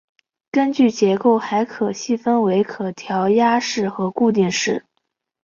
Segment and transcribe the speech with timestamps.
[0.49, 4.83] 根据结构还可细分为可调压式和固定式。